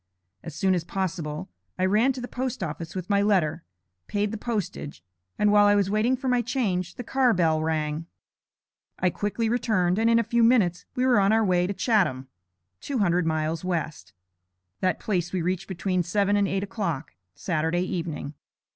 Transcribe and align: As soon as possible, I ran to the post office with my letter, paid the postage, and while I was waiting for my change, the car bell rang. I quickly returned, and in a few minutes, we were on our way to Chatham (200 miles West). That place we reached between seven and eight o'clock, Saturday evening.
As 0.41 0.55
soon 0.55 0.73
as 0.73 0.83
possible, 0.83 1.47
I 1.77 1.85
ran 1.85 2.11
to 2.13 2.21
the 2.21 2.27
post 2.27 2.63
office 2.63 2.95
with 2.95 3.07
my 3.07 3.21
letter, 3.21 3.61
paid 4.07 4.31
the 4.31 4.35
postage, 4.37 5.03
and 5.37 5.51
while 5.51 5.67
I 5.67 5.75
was 5.75 5.91
waiting 5.91 6.17
for 6.17 6.27
my 6.27 6.41
change, 6.41 6.95
the 6.95 7.03
car 7.03 7.35
bell 7.35 7.61
rang. 7.61 8.07
I 8.97 9.11
quickly 9.11 9.47
returned, 9.47 9.99
and 9.99 10.09
in 10.09 10.17
a 10.17 10.23
few 10.23 10.41
minutes, 10.41 10.85
we 10.95 11.05
were 11.05 11.19
on 11.19 11.31
our 11.31 11.45
way 11.45 11.67
to 11.67 11.73
Chatham 11.75 12.29
(200 12.79 13.27
miles 13.27 13.63
West). 13.63 14.13
That 14.79 14.99
place 14.99 15.31
we 15.31 15.43
reached 15.43 15.67
between 15.67 16.01
seven 16.01 16.35
and 16.35 16.47
eight 16.47 16.63
o'clock, 16.63 17.13
Saturday 17.35 17.81
evening. 17.83 18.33